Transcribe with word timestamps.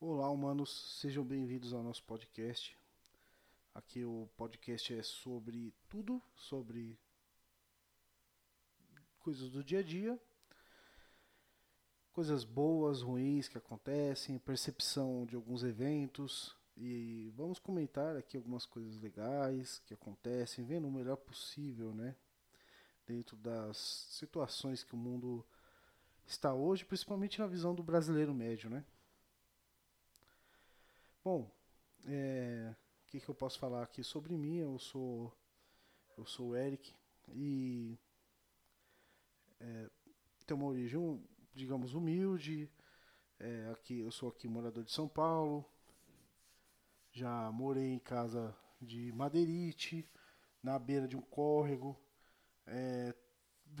Olá, 0.00 0.30
humanos, 0.30 1.00
sejam 1.00 1.24
bem-vindos 1.24 1.72
ao 1.72 1.82
nosso 1.82 2.04
podcast. 2.04 2.78
Aqui 3.74 4.04
o 4.04 4.28
podcast 4.36 4.94
é 4.94 5.02
sobre 5.02 5.74
tudo, 5.88 6.22
sobre 6.36 6.96
coisas 9.18 9.50
do 9.50 9.64
dia 9.64 9.80
a 9.80 9.82
dia, 9.82 10.16
coisas 12.12 12.44
boas, 12.44 13.02
ruins 13.02 13.48
que 13.48 13.58
acontecem, 13.58 14.38
percepção 14.38 15.26
de 15.26 15.34
alguns 15.34 15.64
eventos 15.64 16.56
e 16.76 17.32
vamos 17.34 17.58
comentar 17.58 18.16
aqui 18.16 18.36
algumas 18.36 18.64
coisas 18.64 19.00
legais 19.00 19.80
que 19.80 19.94
acontecem, 19.94 20.64
vendo 20.64 20.86
o 20.86 20.92
melhor 20.92 21.16
possível, 21.16 21.92
né? 21.92 22.14
Dentro 23.04 23.36
das 23.36 24.06
situações 24.10 24.84
que 24.84 24.94
o 24.94 24.96
mundo 24.96 25.44
está 26.24 26.54
hoje, 26.54 26.84
principalmente 26.84 27.40
na 27.40 27.48
visão 27.48 27.74
do 27.74 27.82
brasileiro 27.82 28.32
médio, 28.32 28.70
né? 28.70 28.84
Bom, 31.30 31.46
é, 32.06 32.74
o 33.02 33.06
que, 33.06 33.20
que 33.20 33.28
eu 33.28 33.34
posso 33.34 33.58
falar 33.58 33.82
aqui 33.82 34.02
sobre 34.02 34.34
mim? 34.34 34.56
Eu 34.56 34.78
sou 34.78 35.30
eu 36.16 36.24
sou 36.24 36.48
o 36.48 36.56
Eric 36.56 36.90
e 37.34 37.98
é, 39.60 39.90
tenho 40.46 40.58
uma 40.58 40.70
origem, 40.70 41.22
digamos, 41.52 41.92
humilde. 41.92 42.72
É, 43.38 43.70
aqui 43.74 43.98
eu 43.98 44.10
sou 44.10 44.30
aqui 44.30 44.48
morador 44.48 44.82
de 44.82 44.90
São 44.90 45.06
Paulo. 45.06 45.66
Já 47.12 47.52
morei 47.52 47.92
em 47.92 47.98
casa 47.98 48.56
de 48.80 49.12
madeirite, 49.12 50.10
na 50.62 50.78
beira 50.78 51.06
de 51.06 51.14
um 51.14 51.20
córrego. 51.20 51.94
É, 52.66 53.14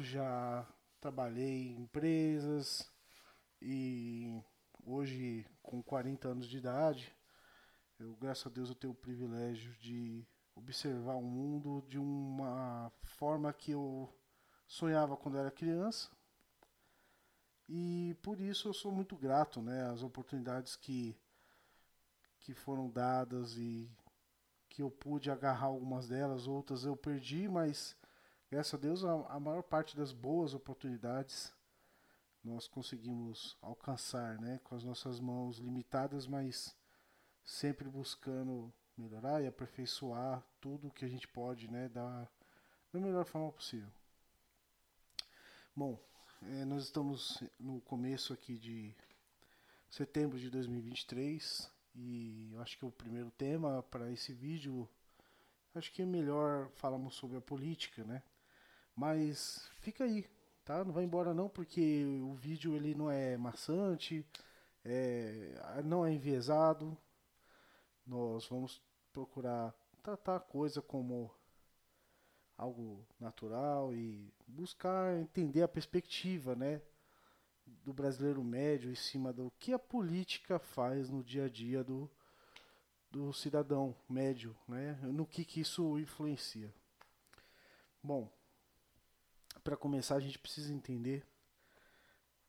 já 0.00 0.68
trabalhei 1.00 1.68
em 1.68 1.80
empresas 1.80 2.92
e 3.62 4.38
hoje 4.84 5.46
com 5.62 5.82
40 5.82 6.28
anos 6.28 6.46
de 6.46 6.58
idade, 6.58 7.17
eu 7.98 8.14
graças 8.16 8.46
a 8.46 8.50
Deus 8.50 8.68
eu 8.68 8.74
tenho 8.74 8.92
o 8.92 8.96
privilégio 8.96 9.72
de 9.78 10.26
observar 10.54 11.14
o 11.16 11.22
mundo 11.22 11.84
de 11.88 11.98
uma 11.98 12.92
forma 13.02 13.52
que 13.52 13.72
eu 13.72 14.12
sonhava 14.66 15.16
quando 15.16 15.38
era 15.38 15.50
criança. 15.50 16.10
E 17.68 18.16
por 18.22 18.40
isso 18.40 18.68
eu 18.68 18.72
sou 18.72 18.90
muito 18.92 19.16
grato, 19.16 19.60
né, 19.60 19.90
às 19.90 20.02
oportunidades 20.02 20.76
que 20.76 21.16
que 22.40 22.54
foram 22.54 22.88
dadas 22.88 23.56
e 23.56 23.90
que 24.68 24.80
eu 24.80 24.90
pude 24.90 25.30
agarrar 25.30 25.66
algumas 25.66 26.08
delas, 26.08 26.46
outras 26.46 26.84
eu 26.84 26.96
perdi, 26.96 27.48
mas 27.48 27.96
graças 28.50 28.74
a 28.74 28.76
Deus 28.78 29.04
a, 29.04 29.12
a 29.26 29.40
maior 29.40 29.62
parte 29.62 29.96
das 29.96 30.12
boas 30.12 30.54
oportunidades 30.54 31.52
nós 32.42 32.68
conseguimos 32.68 33.56
alcançar, 33.60 34.40
né, 34.40 34.60
com 34.64 34.74
as 34.74 34.84
nossas 34.84 35.18
mãos 35.20 35.58
limitadas, 35.58 36.26
mas 36.26 36.74
sempre 37.48 37.88
buscando 37.88 38.70
melhorar 38.94 39.42
e 39.42 39.46
aperfeiçoar 39.46 40.44
tudo 40.60 40.90
que 40.90 41.02
a 41.02 41.08
gente 41.08 41.26
pode, 41.26 41.66
né, 41.70 41.88
da, 41.88 42.28
da 42.92 43.00
melhor 43.00 43.24
forma 43.24 43.50
possível. 43.50 43.90
Bom, 45.74 45.98
é, 46.42 46.66
nós 46.66 46.84
estamos 46.84 47.42
no 47.58 47.80
começo 47.80 48.34
aqui 48.34 48.58
de 48.58 48.94
setembro 49.88 50.38
de 50.38 50.50
2023 50.50 51.72
e 51.94 52.50
eu 52.52 52.60
acho 52.60 52.76
que 52.76 52.84
o 52.84 52.90
primeiro 52.90 53.30
tema 53.30 53.82
para 53.84 54.12
esse 54.12 54.34
vídeo 54.34 54.86
acho 55.74 55.90
que 55.90 56.02
é 56.02 56.06
melhor 56.06 56.68
falarmos 56.74 57.14
sobre 57.14 57.38
a 57.38 57.40
política, 57.40 58.04
né? 58.04 58.22
Mas 58.94 59.70
fica 59.80 60.04
aí, 60.04 60.28
tá? 60.66 60.84
Não 60.84 60.92
vai 60.92 61.04
embora 61.04 61.32
não, 61.32 61.48
porque 61.48 62.04
o 62.22 62.34
vídeo 62.34 62.76
ele 62.76 62.94
não 62.94 63.10
é 63.10 63.38
maçante, 63.38 64.26
é, 64.84 65.54
não 65.82 66.04
é 66.04 66.12
enviesado. 66.12 66.96
Nós 68.08 68.46
vamos 68.46 68.82
procurar 69.12 69.74
tratar 70.02 70.36
a 70.36 70.40
coisa 70.40 70.80
como 70.80 71.30
algo 72.56 73.06
natural 73.20 73.92
e 73.92 74.32
buscar 74.46 75.14
entender 75.18 75.60
a 75.62 75.68
perspectiva, 75.68 76.56
né, 76.56 76.80
do 77.66 77.92
brasileiro 77.92 78.42
médio 78.42 78.90
em 78.90 78.94
cima 78.94 79.30
do 79.30 79.52
que 79.58 79.74
a 79.74 79.78
política 79.78 80.58
faz 80.58 81.10
no 81.10 81.22
dia 81.22 81.44
a 81.44 81.48
dia 81.50 81.84
do, 81.84 82.10
do 83.10 83.30
cidadão 83.34 83.94
médio, 84.08 84.56
né, 84.66 84.98
no 85.02 85.26
que, 85.26 85.44
que 85.44 85.60
isso 85.60 85.98
influencia. 85.98 86.72
Bom, 88.02 88.32
para 89.62 89.76
começar, 89.76 90.16
a 90.16 90.20
gente 90.20 90.38
precisa 90.38 90.72
entender 90.72 91.26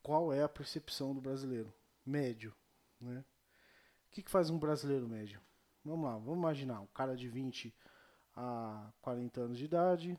qual 0.02 0.32
é 0.32 0.42
a 0.42 0.48
percepção 0.48 1.14
do 1.14 1.20
brasileiro 1.20 1.70
médio. 2.04 2.56
Né? 2.98 3.22
O 4.06 4.10
que, 4.10 4.22
que 4.22 4.30
faz 4.30 4.48
um 4.48 4.58
brasileiro 4.58 5.06
médio? 5.06 5.38
Vamos 5.82 6.04
lá, 6.04 6.12
vamos 6.18 6.38
imaginar 6.38 6.80
um 6.80 6.86
cara 6.88 7.16
de 7.16 7.26
20 7.26 7.74
a 8.36 8.92
40 9.00 9.40
anos 9.40 9.58
de 9.58 9.64
idade, 9.64 10.18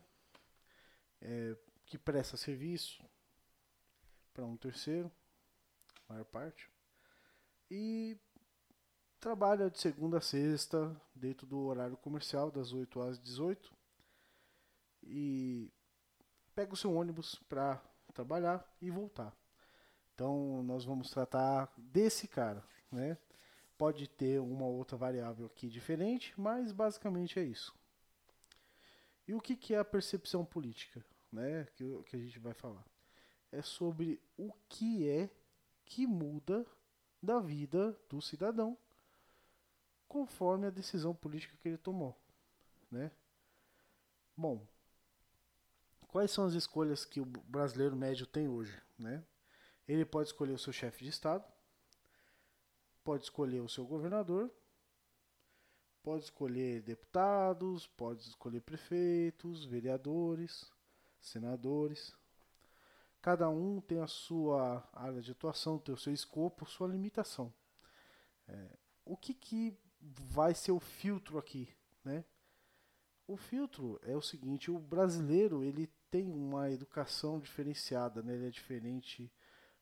é, 1.20 1.56
que 1.86 1.96
presta 1.96 2.36
serviço 2.36 3.04
para 4.34 4.44
um 4.44 4.56
terceiro, 4.56 5.10
maior 6.08 6.24
parte, 6.24 6.68
e 7.70 8.18
trabalha 9.20 9.70
de 9.70 9.78
segunda 9.78 10.18
a 10.18 10.20
sexta, 10.20 11.00
dentro 11.14 11.46
do 11.46 11.60
horário 11.60 11.96
comercial, 11.96 12.50
das 12.50 12.72
8 12.72 13.00
às 13.00 13.20
18, 13.20 13.72
e 15.04 15.72
pega 16.56 16.74
o 16.74 16.76
seu 16.76 16.92
ônibus 16.92 17.36
para 17.48 17.80
trabalhar 18.12 18.68
e 18.80 18.90
voltar. 18.90 19.32
Então 20.12 20.62
nós 20.64 20.84
vamos 20.84 21.08
tratar 21.08 21.72
desse 21.76 22.26
cara, 22.26 22.64
né? 22.90 23.16
Pode 23.82 24.06
ter 24.06 24.40
uma 24.40 24.64
outra 24.64 24.96
variável 24.96 25.46
aqui 25.46 25.68
diferente, 25.68 26.32
mas 26.40 26.70
basicamente 26.70 27.40
é 27.40 27.42
isso. 27.42 27.74
E 29.26 29.34
o 29.34 29.40
que, 29.40 29.56
que 29.56 29.74
é 29.74 29.78
a 29.80 29.84
percepção 29.84 30.44
política, 30.44 31.04
né? 31.32 31.66
Que, 31.74 32.00
que 32.04 32.14
a 32.14 32.18
gente 32.20 32.38
vai 32.38 32.54
falar. 32.54 32.86
É 33.50 33.60
sobre 33.60 34.22
o 34.36 34.52
que 34.68 35.08
é 35.08 35.28
que 35.84 36.06
muda 36.06 36.64
da 37.20 37.40
vida 37.40 37.98
do 38.08 38.22
cidadão 38.22 38.78
conforme 40.06 40.68
a 40.68 40.70
decisão 40.70 41.12
política 41.12 41.56
que 41.60 41.66
ele 41.66 41.76
tomou, 41.76 42.16
né? 42.88 43.10
Bom, 44.36 44.64
quais 46.06 46.30
são 46.30 46.44
as 46.44 46.54
escolhas 46.54 47.04
que 47.04 47.20
o 47.20 47.24
brasileiro 47.24 47.96
médio 47.96 48.28
tem 48.28 48.46
hoje, 48.46 48.80
né? 48.96 49.24
Ele 49.88 50.04
pode 50.04 50.28
escolher 50.28 50.52
o 50.52 50.58
seu 50.58 50.72
chefe 50.72 51.02
de 51.02 51.10
estado, 51.10 51.51
pode 53.04 53.24
escolher 53.24 53.60
o 53.60 53.68
seu 53.68 53.84
governador, 53.84 54.50
pode 56.02 56.24
escolher 56.24 56.82
deputados, 56.82 57.86
pode 57.86 58.22
escolher 58.22 58.60
prefeitos, 58.60 59.64
vereadores, 59.64 60.70
senadores. 61.20 62.14
Cada 63.20 63.48
um 63.48 63.80
tem 63.80 64.00
a 64.00 64.06
sua 64.06 64.88
área 64.92 65.20
de 65.20 65.30
atuação, 65.30 65.78
tem 65.78 65.94
o 65.94 65.98
seu 65.98 66.12
escopo, 66.12 66.66
sua 66.66 66.88
limitação. 66.88 67.52
É, 68.48 68.76
o 69.04 69.16
que, 69.16 69.32
que 69.32 69.78
vai 70.00 70.54
ser 70.54 70.72
o 70.72 70.80
filtro 70.80 71.38
aqui, 71.38 71.68
né? 72.04 72.24
O 73.26 73.36
filtro 73.36 74.00
é 74.02 74.16
o 74.16 74.22
seguinte: 74.22 74.70
o 74.70 74.78
brasileiro 74.78 75.62
ele 75.62 75.86
tem 76.10 76.30
uma 76.30 76.70
educação 76.70 77.38
diferenciada, 77.38 78.22
né? 78.22 78.34
ele 78.34 78.48
é 78.48 78.50
diferente 78.50 79.32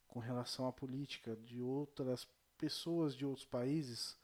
com 0.06 0.20
relação 0.20 0.66
à 0.66 0.72
política 0.72 1.34
de 1.36 1.60
outras 1.60 2.28
pessoas 2.60 3.16
de 3.16 3.24
outros 3.24 3.46
países. 3.46 4.16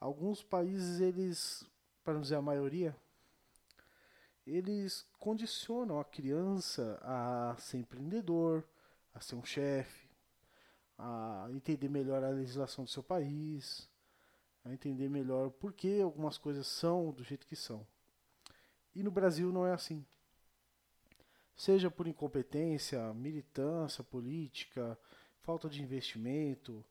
Alguns 0.00 0.42
países, 0.42 1.00
eles, 1.00 1.64
para 2.02 2.14
não 2.14 2.22
dizer 2.22 2.36
a 2.36 2.42
maioria, 2.42 2.96
eles 4.46 5.06
condicionam 5.18 6.00
a 6.00 6.04
criança 6.04 6.98
a 7.02 7.54
ser 7.58 7.78
empreendedor, 7.78 8.64
a 9.14 9.20
ser 9.20 9.34
um 9.34 9.44
chefe, 9.44 10.08
a 10.96 11.48
entender 11.50 11.90
melhor 11.90 12.24
a 12.24 12.30
legislação 12.30 12.84
do 12.84 12.90
seu 12.90 13.02
país, 13.02 13.88
a 14.64 14.72
entender 14.72 15.10
melhor 15.10 15.50
por 15.50 15.72
que 15.72 16.00
algumas 16.00 16.38
coisas 16.38 16.66
são 16.66 17.12
do 17.12 17.22
jeito 17.22 17.46
que 17.46 17.56
são. 17.56 17.86
E 18.94 19.02
no 19.02 19.10
Brasil 19.10 19.52
não 19.52 19.66
é 19.66 19.72
assim 19.72 20.04
seja 21.60 21.90
por 21.90 22.06
incompetência, 22.06 23.12
militância 23.12 24.02
política, 24.02 24.98
falta 25.42 25.68
de 25.68 25.82
investimento, 25.82 26.82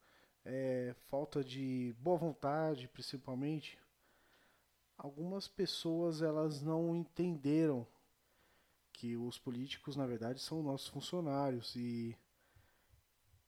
é, 0.49 0.95
falta 1.09 1.43
de 1.43 1.95
boa 1.99 2.17
vontade, 2.17 2.87
principalmente. 2.87 3.77
Algumas 4.97 5.47
pessoas 5.47 6.21
elas 6.21 6.61
não 6.61 6.95
entenderam 6.95 7.87
que 8.91 9.15
os 9.15 9.37
políticos 9.37 9.95
na 9.95 10.05
verdade 10.05 10.41
são 10.41 10.61
nossos 10.61 10.87
funcionários 10.87 11.75
e 11.75 12.17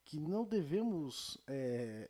que 0.06 0.20
não 0.20 0.46
devemos 0.46 1.38
é, 1.48 2.10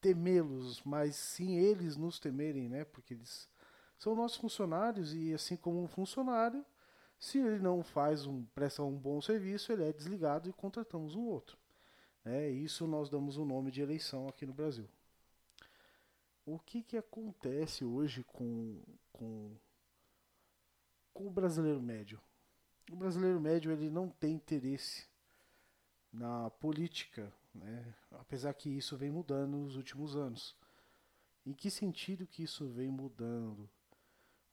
temê-los, 0.00 0.82
mas 0.82 1.16
sim 1.16 1.56
eles 1.56 1.96
nos 1.96 2.18
temerem, 2.18 2.68
né? 2.68 2.84
Porque 2.84 3.14
eles 3.14 3.48
são 3.96 4.14
nossos 4.14 4.38
funcionários 4.38 5.14
e 5.14 5.32
assim 5.32 5.56
como 5.56 5.82
um 5.82 5.86
funcionário 5.86 6.64
se 7.18 7.38
ele 7.38 7.60
não 7.60 7.84
faz 7.84 8.26
um 8.26 8.44
presta 8.46 8.82
um 8.82 8.98
bom 8.98 9.22
serviço, 9.22 9.70
ele 9.70 9.84
é 9.84 9.92
desligado 9.92 10.48
e 10.48 10.52
contratamos 10.52 11.14
um 11.14 11.22
outro. 11.26 11.56
É, 12.24 12.48
isso 12.48 12.86
nós 12.86 13.10
damos 13.10 13.36
o 13.36 13.44
nome 13.44 13.70
de 13.70 13.80
eleição 13.80 14.28
aqui 14.28 14.46
no 14.46 14.54
Brasil. 14.54 14.88
o 16.46 16.58
que, 16.58 16.82
que 16.82 16.96
acontece 16.96 17.84
hoje 17.84 18.22
com, 18.24 18.80
com, 19.12 19.56
com 21.12 21.26
o 21.26 21.30
brasileiro 21.30 21.82
médio? 21.82 22.20
O 22.90 22.96
brasileiro 22.96 23.40
médio 23.40 23.72
ele 23.72 23.90
não 23.90 24.08
tem 24.08 24.34
interesse 24.34 25.06
na 26.12 26.50
política, 26.50 27.32
né? 27.54 27.94
apesar 28.12 28.52
que 28.54 28.68
isso 28.68 28.96
vem 28.96 29.10
mudando 29.10 29.56
nos 29.56 29.76
últimos 29.76 30.16
anos. 30.16 30.54
Em 31.44 31.52
que 31.52 31.70
sentido 31.70 32.26
que 32.26 32.44
isso 32.44 32.68
vem 32.68 32.90
mudando? 32.90 33.68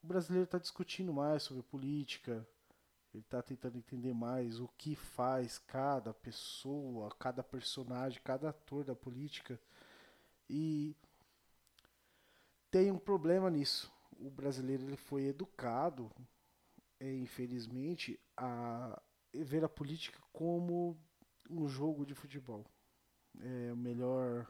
O 0.02 0.06
brasileiro 0.06 0.44
está 0.44 0.58
discutindo 0.58 1.12
mais 1.12 1.44
sobre 1.44 1.62
política, 1.62 2.46
ele 3.12 3.24
está 3.24 3.42
tentando 3.42 3.76
entender 3.76 4.14
mais 4.14 4.60
o 4.60 4.68
que 4.68 4.94
faz 4.94 5.58
cada 5.58 6.14
pessoa, 6.14 7.10
cada 7.18 7.42
personagem, 7.42 8.20
cada 8.22 8.50
ator 8.50 8.84
da 8.84 8.94
política. 8.94 9.60
E 10.48 10.96
tem 12.70 12.90
um 12.90 12.98
problema 12.98 13.50
nisso. 13.50 13.92
O 14.18 14.30
brasileiro 14.30 14.84
ele 14.84 14.96
foi 14.96 15.24
educado, 15.24 16.10
é, 17.00 17.12
infelizmente, 17.16 18.18
a 18.36 19.00
ver 19.34 19.64
a 19.64 19.68
política 19.68 20.20
como 20.32 20.96
um 21.48 21.68
jogo 21.68 22.06
de 22.06 22.14
futebol. 22.14 22.64
É 23.40 23.72
o 23.72 23.76
melhor 23.76 24.46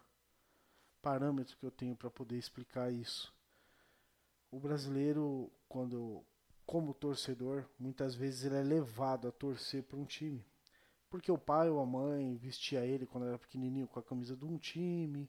parâmetro 1.00 1.56
que 1.56 1.64
eu 1.64 1.70
tenho 1.70 1.96
para 1.96 2.10
poder 2.10 2.36
explicar 2.36 2.92
isso. 2.92 3.32
O 4.50 4.58
brasileiro, 4.58 5.50
quando 5.68 6.24
como 6.70 6.94
torcedor, 6.94 7.64
muitas 7.76 8.14
vezes 8.14 8.44
ele 8.44 8.54
é 8.54 8.62
levado 8.62 9.26
a 9.26 9.32
torcer 9.32 9.82
para 9.82 9.98
um 9.98 10.04
time. 10.04 10.46
Porque 11.10 11.32
o 11.32 11.36
pai 11.36 11.68
ou 11.68 11.80
a 11.80 11.84
mãe 11.84 12.36
vestia 12.36 12.86
ele 12.86 13.06
quando 13.06 13.26
era 13.26 13.36
pequenininho 13.36 13.88
com 13.88 13.98
a 13.98 14.02
camisa 14.04 14.36
de 14.36 14.44
um 14.44 14.56
time, 14.56 15.28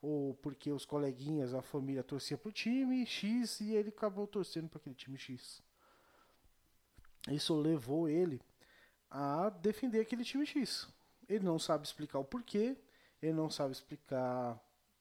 ou 0.00 0.34
porque 0.34 0.70
os 0.70 0.84
coleguinhas, 0.84 1.52
a 1.52 1.62
família 1.62 2.04
torcia 2.04 2.38
para 2.38 2.48
o 2.48 2.52
time 2.52 3.04
X 3.04 3.58
e 3.58 3.74
ele 3.74 3.88
acabou 3.88 4.24
torcendo 4.28 4.68
para 4.68 4.78
aquele 4.78 4.94
time 4.94 5.18
X. 5.18 5.60
Isso 7.28 7.56
levou 7.56 8.08
ele 8.08 8.40
a 9.10 9.50
defender 9.50 9.98
aquele 9.98 10.22
time 10.22 10.46
X. 10.46 10.86
Ele 11.28 11.44
não 11.44 11.58
sabe 11.58 11.86
explicar 11.88 12.20
o 12.20 12.24
porquê, 12.24 12.76
ele 13.20 13.32
não 13.32 13.50
sabe 13.50 13.72
explicar 13.72 14.56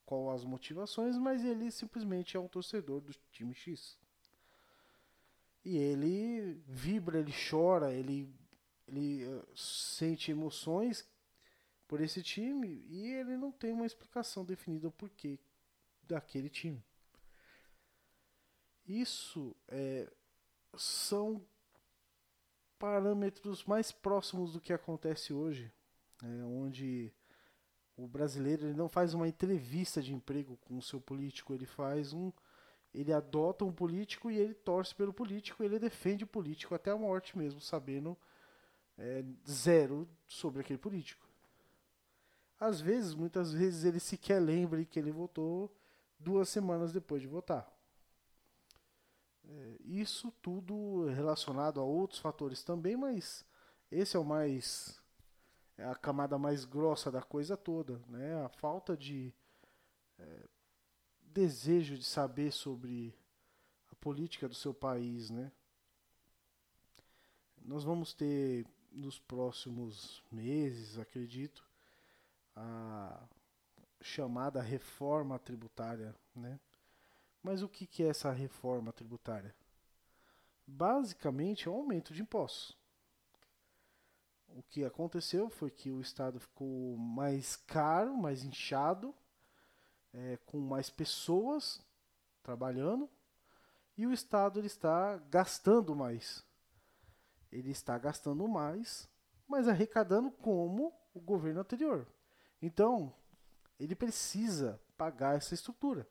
qual 0.07 0.31
as 0.31 0.43
motivações, 0.43 1.15
mas 1.19 1.45
ele 1.45 1.69
simplesmente 1.69 2.35
é 2.35 2.39
um 2.39 2.47
torcedor 2.47 2.99
do 2.99 3.13
time 3.31 3.53
X. 3.53 3.95
E 5.67 5.75
ele 5.75 6.63
vibra, 6.65 7.19
ele 7.19 7.33
chora, 7.49 7.93
ele, 7.93 8.33
ele 8.87 9.27
uh, 9.27 9.45
sente 9.53 10.31
emoções 10.31 11.05
por 11.85 11.99
esse 11.99 12.23
time 12.23 12.85
e 12.87 13.11
ele 13.11 13.35
não 13.35 13.51
tem 13.51 13.73
uma 13.73 13.85
explicação 13.85 14.45
definida 14.45 14.87
o 14.87 14.91
porquê 14.93 15.37
daquele 16.03 16.49
time. 16.49 16.81
Isso 18.87 19.53
é, 19.67 20.09
são 20.77 21.45
parâmetros 22.79 23.65
mais 23.65 23.91
próximos 23.91 24.53
do 24.53 24.61
que 24.61 24.71
acontece 24.71 25.33
hoje, 25.33 25.69
é, 26.23 26.43
onde 26.45 27.11
o 27.97 28.07
brasileiro 28.07 28.67
ele 28.67 28.73
não 28.73 28.87
faz 28.87 29.13
uma 29.13 29.27
entrevista 29.27 30.01
de 30.01 30.13
emprego 30.13 30.55
com 30.61 30.77
o 30.77 30.81
seu 30.81 31.01
político, 31.01 31.53
ele 31.53 31.65
faz 31.65 32.13
um 32.13 32.31
ele 32.99 33.13
adota 33.13 33.63
um 33.63 33.71
político 33.71 34.31
e 34.31 34.37
ele 34.37 34.55
torce 34.55 34.95
pelo 34.95 35.13
político, 35.13 35.63
ele 35.63 35.77
defende 35.77 36.23
o 36.23 36.27
político 36.27 36.73
até 36.73 36.89
a 36.89 36.97
morte 36.97 37.37
mesmo, 37.37 37.61
sabendo 37.61 38.17
é, 38.97 39.23
zero 39.47 40.09
sobre 40.25 40.61
aquele 40.61 40.79
político. 40.79 41.23
Às 42.59 42.81
vezes, 42.81 43.13
muitas 43.13 43.53
vezes, 43.53 43.83
ele 43.83 43.99
sequer 43.99 44.39
lembra 44.39 44.83
que 44.83 44.97
ele 44.97 45.11
votou 45.11 45.71
duas 46.17 46.49
semanas 46.49 46.91
depois 46.91 47.21
de 47.21 47.27
votar. 47.27 47.71
É, 49.47 49.77
isso 49.85 50.33
tudo 50.41 51.05
relacionado 51.05 51.79
a 51.79 51.83
outros 51.83 52.19
fatores 52.19 52.63
também, 52.63 52.97
mas 52.97 53.45
esse 53.91 54.17
é 54.17 54.19
o 54.19 54.25
mais. 54.25 54.99
É 55.77 55.85
a 55.85 55.93
camada 55.93 56.39
mais 56.39 56.65
grossa 56.65 57.11
da 57.11 57.21
coisa 57.21 57.55
toda. 57.55 58.01
Né? 58.09 58.43
A 58.43 58.49
falta 58.49 58.97
de 58.97 59.31
é, 60.17 60.47
desejo 61.37 61.99
de 61.99 62.03
saber 62.03 62.51
sobre 62.51 63.13
a 63.91 63.95
política 63.97 64.49
do 64.49 64.55
seu 64.55 64.73
país. 64.73 65.29
Né? 65.29 65.51
Nós 67.63 67.83
vamos 67.83 68.11
ter 68.11 68.65
nos 68.91 69.19
próximos 69.19 70.23
meses, 70.31 70.97
acredito, 70.97 71.63
a 72.55 73.21
chamada 74.01 74.63
reforma 74.63 75.37
tributária, 75.37 76.15
né? 76.35 76.59
Mas 77.43 77.61
o 77.61 77.69
que, 77.69 78.01
é 78.01 78.07
essa 78.07 78.31
reforma 78.31 78.91
tributária? 78.91 79.55
Basicamente 80.65 81.67
é 81.67 81.71
um 81.71 81.75
aumento 81.75 82.15
de 82.15 82.21
impostos. 82.23 82.75
O 84.49 84.63
que 84.63 84.83
aconteceu 84.83 85.49
foi 85.49 85.69
que 85.69 85.91
o 85.91 86.01
Estado 86.01 86.39
ficou 86.39 86.97
mais 86.97 87.55
caro, 87.55 88.17
mais 88.17 88.43
inchado, 88.43 89.13
é, 90.13 90.37
com 90.45 90.59
mais 90.59 90.89
pessoas 90.89 91.81
trabalhando, 92.41 93.09
e 93.97 94.05
o 94.05 94.13
Estado 94.13 94.59
ele 94.59 94.67
está 94.67 95.17
gastando 95.29 95.95
mais. 95.95 96.45
Ele 97.51 97.71
está 97.71 97.97
gastando 97.97 98.47
mais, 98.47 99.09
mas 99.47 99.67
arrecadando 99.67 100.29
como 100.29 100.93
o 101.13 101.19
governo 101.19 101.61
anterior. 101.61 102.07
Então, 102.61 103.13
ele 103.79 103.95
precisa 103.95 104.79
pagar 104.97 105.35
essa 105.35 105.53
estrutura. 105.53 106.07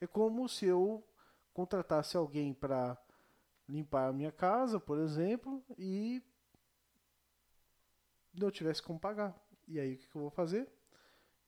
É 0.00 0.06
como 0.06 0.48
se 0.48 0.66
eu 0.66 1.06
contratasse 1.52 2.16
alguém 2.16 2.52
para 2.52 2.98
limpar 3.68 4.08
a 4.08 4.12
minha 4.12 4.32
casa, 4.32 4.78
por 4.78 4.98
exemplo, 4.98 5.64
e 5.78 6.22
não 8.32 8.50
tivesse 8.50 8.82
como 8.82 8.98
pagar. 8.98 9.34
E 9.66 9.78
aí 9.78 9.94
o 9.94 9.98
que 9.98 10.14
eu 10.14 10.22
vou 10.22 10.30
fazer? 10.30 10.68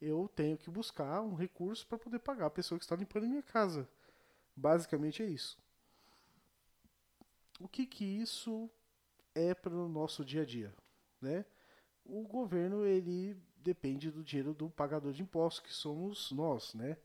Eu 0.00 0.30
tenho 0.34 0.58
que 0.58 0.70
buscar 0.70 1.22
um 1.22 1.34
recurso 1.34 1.86
para 1.86 1.98
poder 1.98 2.18
pagar 2.18 2.46
a 2.46 2.50
pessoa 2.50 2.78
que 2.78 2.84
está 2.84 2.94
limpando 2.94 3.26
minha 3.26 3.42
casa. 3.42 3.88
Basicamente 4.54 5.22
é 5.22 5.26
isso. 5.26 5.58
O 7.58 7.66
que 7.68 7.86
que 7.86 8.04
isso 8.04 8.70
é 9.34 9.54
para 9.54 9.74
o 9.74 9.88
nosso 9.88 10.24
dia 10.24 10.42
a 10.42 10.44
dia, 10.44 10.74
né? 11.20 11.44
O 12.04 12.22
governo 12.22 12.84
ele 12.84 13.36
depende 13.56 14.10
do 14.10 14.22
dinheiro 14.22 14.54
do 14.54 14.70
pagador 14.70 15.12
de 15.12 15.22
impostos, 15.22 15.60
que 15.60 15.72
somos 15.72 16.30
nós, 16.30 16.74
né? 16.74 16.96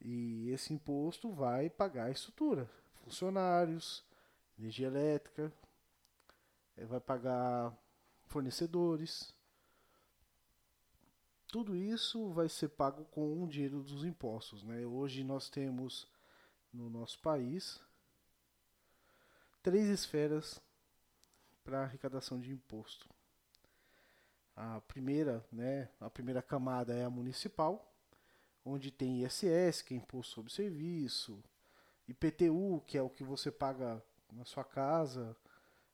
E 0.00 0.50
esse 0.50 0.72
imposto 0.72 1.30
vai 1.30 1.70
pagar 1.70 2.06
a 2.06 2.10
estrutura, 2.10 2.68
funcionários, 3.04 4.04
energia 4.58 4.86
elétrica, 4.86 5.52
eh, 6.76 6.84
vai 6.84 7.00
pagar 7.00 7.76
fornecedores. 8.26 9.34
Tudo 11.52 11.76
isso 11.76 12.30
vai 12.30 12.48
ser 12.48 12.70
pago 12.70 13.04
com 13.04 13.44
o 13.44 13.46
dinheiro 13.46 13.82
dos 13.82 14.06
impostos, 14.06 14.62
né? 14.62 14.86
Hoje 14.86 15.22
nós 15.22 15.50
temos 15.50 16.08
no 16.72 16.88
nosso 16.88 17.20
país 17.20 17.78
três 19.62 19.86
esferas 19.86 20.58
para 21.62 21.82
arrecadação 21.82 22.40
de 22.40 22.50
imposto. 22.50 23.06
A 24.56 24.80
primeira, 24.80 25.44
né, 25.52 25.90
a 26.00 26.08
primeira 26.08 26.40
camada 26.40 26.94
é 26.94 27.04
a 27.04 27.10
municipal, 27.10 27.94
onde 28.64 28.90
tem 28.90 29.22
ISS, 29.22 29.82
que 29.82 29.92
é 29.92 29.98
imposto 29.98 30.32
sobre 30.32 30.50
serviço, 30.50 31.44
IPTU, 32.08 32.82
que 32.86 32.96
é 32.96 33.02
o 33.02 33.10
que 33.10 33.22
você 33.22 33.52
paga 33.52 34.02
na 34.32 34.46
sua 34.46 34.64
casa 34.64 35.36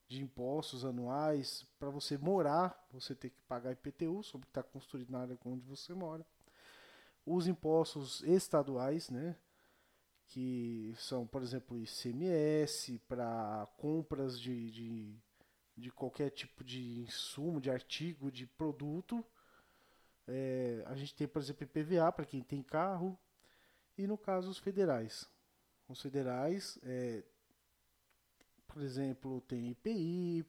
de 0.08 0.22
impostos 0.22 0.84
anuais 0.84 1.66
para 1.78 1.90
você 1.90 2.16
morar, 2.16 2.86
você 2.90 3.14
tem 3.14 3.30
que 3.30 3.40
pagar 3.42 3.72
IPTU 3.72 4.22
sobre 4.22 4.44
o 4.44 4.46
que 4.46 4.50
está 4.50 4.62
construído 4.62 5.10
na 5.10 5.20
área 5.20 5.38
onde 5.44 5.64
você 5.66 5.92
mora. 5.94 6.26
Os 7.26 7.46
impostos 7.46 8.22
estaduais, 8.22 9.10
né, 9.10 9.36
que 10.26 10.94
são, 10.96 11.26
por 11.26 11.42
exemplo, 11.42 11.78
ICMS 11.78 12.98
para 13.06 13.68
compras 13.76 14.40
de, 14.40 14.70
de 14.70 15.18
de 15.78 15.92
qualquer 15.92 16.30
tipo 16.30 16.64
de 16.64 17.00
insumo, 17.00 17.60
de 17.60 17.70
artigo, 17.70 18.32
de 18.32 18.46
produto. 18.46 19.24
É, 20.26 20.82
a 20.86 20.94
gente 20.96 21.14
tem, 21.14 21.28
por 21.28 21.40
exemplo, 21.40 21.64
IPVA 21.64 22.10
para 22.12 22.26
quem 22.26 22.42
tem 22.42 22.62
carro 22.62 23.18
e 23.96 24.06
no 24.06 24.18
caso 24.18 24.50
os 24.50 24.58
federais. 24.58 25.30
Os 25.88 26.02
federais, 26.02 26.78
é, 26.82 27.22
por 28.68 28.82
exemplo, 28.82 29.40
tem 29.42 29.70
IPI, 29.70 30.46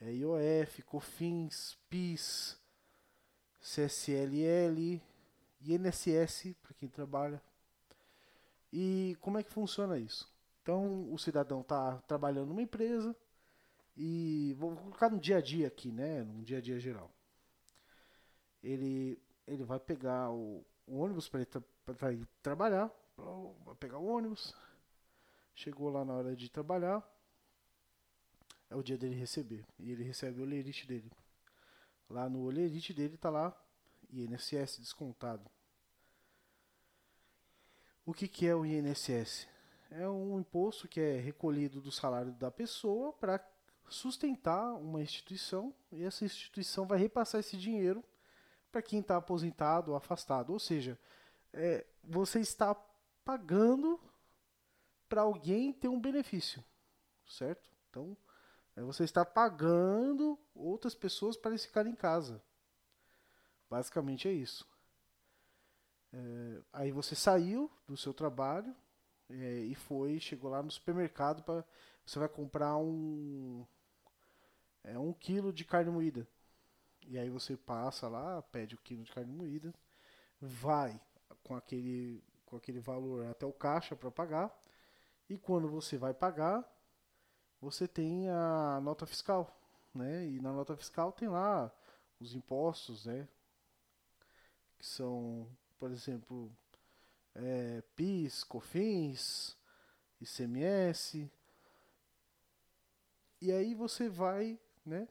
é, 0.00 0.12
IOF, 0.12 0.82
COFINS, 0.82 1.78
PIS, 1.88 2.60
CSLL, 3.60 5.00
INSS 5.62 6.54
para 6.62 6.74
quem 6.74 6.88
trabalha. 6.88 7.42
E 8.72 9.16
como 9.20 9.38
é 9.38 9.42
que 9.42 9.50
funciona 9.50 9.98
isso? 9.98 10.30
Então 10.62 11.12
o 11.12 11.18
cidadão 11.18 11.62
está 11.62 11.96
trabalhando 12.02 12.48
numa 12.48 12.62
empresa, 12.62 13.16
e 13.96 14.54
vou 14.58 14.74
colocar 14.76 15.10
no 15.10 15.18
dia 15.18 15.36
a 15.38 15.40
dia 15.40 15.66
aqui, 15.66 15.90
né? 15.90 16.22
No 16.22 16.42
dia 16.42 16.58
a 16.58 16.60
dia 16.60 16.78
geral. 16.78 17.10
Ele 18.62 19.18
ele 19.46 19.64
vai 19.64 19.80
pegar 19.80 20.30
o, 20.30 20.64
o 20.86 20.98
ônibus 20.98 21.28
para 21.28 21.44
tra 21.44 22.12
ir 22.12 22.26
trabalhar, 22.42 22.90
vai 23.64 23.74
pegar 23.74 23.98
o 23.98 24.06
ônibus, 24.06 24.54
chegou 25.54 25.90
lá 25.90 26.04
na 26.04 26.14
hora 26.14 26.36
de 26.36 26.48
trabalhar, 26.48 27.02
é 28.70 28.76
o 28.76 28.82
dia 28.82 28.96
dele 28.96 29.16
receber, 29.16 29.66
e 29.78 29.90
ele 29.90 30.04
recebe 30.04 30.40
o 30.40 30.44
olerite 30.44 30.86
dele. 30.86 31.10
Lá 32.08 32.28
no 32.28 32.44
olerite 32.44 32.94
dele 32.94 33.16
tá 33.16 33.28
lá 33.28 33.54
INSS 34.08 34.78
descontado. 34.78 35.50
O 38.06 38.14
que, 38.14 38.26
que 38.26 38.46
é 38.46 38.54
o 38.54 38.64
INSS? 38.64 39.46
É 39.90 40.08
um 40.08 40.38
imposto 40.40 40.88
que 40.88 41.00
é 41.00 41.18
recolhido 41.18 41.80
do 41.80 41.90
salário 41.90 42.32
da 42.32 42.50
pessoa 42.50 43.12
para 43.12 43.44
sustentar 43.88 44.72
uma 44.74 45.02
instituição 45.02 45.74
e 45.90 46.04
essa 46.04 46.24
instituição 46.24 46.86
vai 46.86 46.98
repassar 46.98 47.40
esse 47.40 47.56
dinheiro 47.56 48.04
para 48.70 48.82
quem 48.82 49.00
está 49.00 49.16
aposentado 49.16 49.90
ou 49.90 49.96
afastado. 49.96 50.52
Ou 50.52 50.60
seja, 50.60 50.98
é, 51.52 51.84
você 52.02 52.40
está 52.40 52.74
pagando 53.24 54.00
para 55.08 55.22
alguém 55.22 55.72
ter 55.72 55.88
um 55.88 56.00
benefício, 56.00 56.64
certo? 57.26 57.68
Então, 57.88 58.16
você 58.76 59.04
está 59.04 59.24
pagando 59.24 60.38
outras 60.54 60.94
pessoas 60.94 61.36
para 61.36 61.50
eles 61.50 61.64
ficarem 61.64 61.92
em 61.92 61.96
casa. 61.96 62.42
Basicamente 63.68 64.28
é 64.28 64.32
isso. 64.32 64.66
É, 66.12 66.62
aí 66.72 66.90
você 66.90 67.14
saiu 67.14 67.70
do 67.86 67.96
seu 67.96 68.12
trabalho 68.12 68.74
é, 69.28 69.60
e 69.60 69.74
foi, 69.74 70.18
chegou 70.18 70.50
lá 70.50 70.62
no 70.62 70.70
supermercado 70.70 71.42
para 71.42 71.64
você 72.04 72.18
vai 72.18 72.28
comprar 72.28 72.76
um 72.76 73.64
é 74.82 74.98
um 74.98 75.12
quilo 75.12 75.52
de 75.52 75.64
carne 75.64 75.90
moída. 75.90 76.26
E 77.06 77.18
aí 77.18 77.30
você 77.30 77.56
passa 77.56 78.08
lá, 78.08 78.42
pede 78.42 78.74
o 78.74 78.78
quilo 78.78 79.04
de 79.04 79.12
carne 79.12 79.32
moída, 79.32 79.72
vai 80.40 81.00
com 81.44 81.54
aquele 81.54 82.24
com 82.46 82.56
aquele 82.56 82.80
valor 82.80 83.26
até 83.26 83.46
o 83.46 83.52
caixa 83.52 83.94
para 83.94 84.10
pagar. 84.10 84.52
E 85.28 85.38
quando 85.38 85.68
você 85.68 85.96
vai 85.96 86.12
pagar, 86.12 86.68
você 87.60 87.86
tem 87.86 88.28
a 88.30 88.80
nota 88.82 89.06
fiscal, 89.06 89.54
né? 89.94 90.26
E 90.26 90.40
na 90.40 90.52
nota 90.52 90.76
fiscal 90.76 91.12
tem 91.12 91.28
lá 91.28 91.70
os 92.18 92.34
impostos, 92.34 93.04
né? 93.06 93.28
Que 94.78 94.86
são, 94.86 95.46
por 95.78 95.90
exemplo, 95.90 96.50
é, 97.34 97.82
PIS, 97.94 98.44
COFINS, 98.44 99.56
ICMS. 100.20 101.30
E 103.40 103.52
aí 103.52 103.74
você 103.74 104.08
vai, 104.08 104.58
né? 104.84 105.06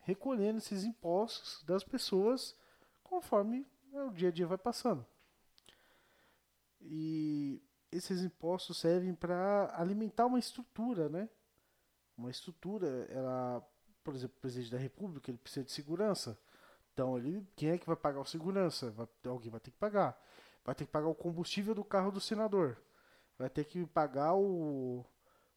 Recolhendo 0.00 0.58
esses 0.58 0.84
impostos 0.84 1.64
das 1.64 1.82
pessoas 1.82 2.56
conforme 3.02 3.66
o 3.92 4.10
dia 4.10 4.28
a 4.28 4.32
dia 4.32 4.46
vai 4.46 4.58
passando. 4.58 5.04
E 6.80 7.60
esses 7.90 8.22
impostos 8.22 8.78
servem 8.78 9.14
para 9.14 9.74
alimentar 9.76 10.26
uma 10.26 10.38
estrutura, 10.38 11.08
né? 11.08 11.28
Uma 12.16 12.30
estrutura, 12.30 13.06
ela, 13.10 13.62
por 14.02 14.14
exemplo, 14.14 14.36
o 14.38 14.40
presidente 14.40 14.70
da 14.70 14.78
República, 14.78 15.30
ele 15.30 15.38
precisa 15.38 15.64
de 15.64 15.72
segurança. 15.72 16.38
Então, 16.92 17.18
ele, 17.18 17.46
quem 17.54 17.70
é 17.70 17.78
que 17.78 17.86
vai 17.86 17.96
pagar 17.96 18.20
o 18.20 18.24
segurança? 18.24 18.90
Vai, 18.92 19.06
alguém 19.26 19.50
vai 19.50 19.60
ter 19.60 19.70
que 19.70 19.76
pagar. 19.76 20.18
Vai 20.64 20.74
ter 20.74 20.86
que 20.86 20.90
pagar 20.90 21.08
o 21.08 21.14
combustível 21.14 21.74
do 21.74 21.84
carro 21.84 22.10
do 22.10 22.20
senador. 22.20 22.78
Vai 23.38 23.50
ter 23.50 23.64
que 23.64 23.84
pagar 23.86 24.34
o, 24.34 25.04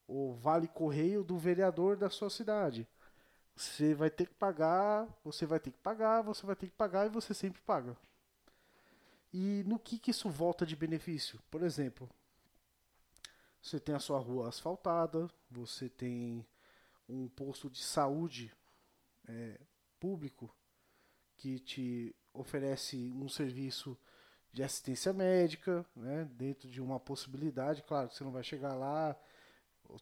o 0.07 0.33
vale 0.33 0.67
correio 0.67 1.23
do 1.23 1.37
vereador 1.37 1.95
da 1.95 2.09
sua 2.09 2.29
cidade. 2.29 2.87
Você 3.55 3.93
vai 3.93 4.09
ter 4.09 4.27
que 4.27 4.33
pagar, 4.35 5.07
você 5.23 5.45
vai 5.45 5.59
ter 5.59 5.71
que 5.71 5.77
pagar, 5.77 6.21
você 6.21 6.45
vai 6.45 6.55
ter 6.55 6.67
que 6.67 6.75
pagar 6.75 7.05
e 7.05 7.09
você 7.09 7.33
sempre 7.33 7.61
paga. 7.61 7.95
E 9.33 9.63
no 9.67 9.77
que, 9.77 9.99
que 9.99 10.11
isso 10.11 10.29
volta 10.29 10.65
de 10.65 10.75
benefício? 10.75 11.39
Por 11.51 11.61
exemplo, 11.61 12.09
você 13.61 13.79
tem 13.79 13.95
a 13.95 13.99
sua 13.99 14.19
rua 14.19 14.49
asfaltada, 14.49 15.29
você 15.49 15.89
tem 15.89 16.45
um 17.07 17.27
posto 17.27 17.69
de 17.69 17.83
saúde 17.83 18.53
é, 19.27 19.59
público 19.99 20.53
que 21.35 21.59
te 21.59 22.15
oferece 22.33 23.11
um 23.15 23.27
serviço 23.27 23.97
de 24.51 24.63
assistência 24.63 25.13
médica, 25.13 25.85
né, 25.95 26.29
dentro 26.33 26.69
de 26.69 26.81
uma 26.81 26.99
possibilidade. 26.99 27.83
Claro 27.83 28.09
você 28.11 28.23
não 28.23 28.31
vai 28.31 28.43
chegar 28.43 28.73
lá, 28.73 29.15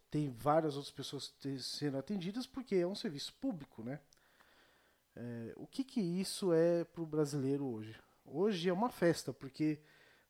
tem 0.09 0.29
várias 0.29 0.75
outras 0.75 0.93
pessoas 0.93 1.33
sendo 1.61 1.97
atendidas 1.97 2.45
porque 2.45 2.75
é 2.75 2.87
um 2.87 2.95
serviço 2.95 3.33
público, 3.35 3.83
né? 3.83 3.99
É, 5.15 5.53
o 5.55 5.65
que, 5.65 5.83
que 5.83 5.99
isso 5.99 6.53
é 6.53 6.83
para 6.83 7.01
o 7.01 7.05
brasileiro 7.05 7.65
hoje? 7.65 7.99
Hoje 8.23 8.69
é 8.69 8.73
uma 8.73 8.89
festa, 8.89 9.33
porque 9.33 9.79